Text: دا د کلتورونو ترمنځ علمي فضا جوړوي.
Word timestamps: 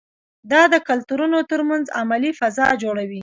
دا 0.51 0.61
د 0.73 0.75
کلتورونو 0.87 1.37
ترمنځ 1.51 1.85
علمي 1.99 2.31
فضا 2.39 2.67
جوړوي. 2.83 3.19